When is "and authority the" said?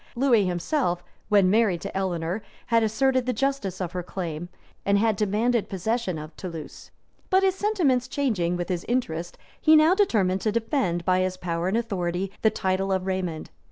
11.67-12.49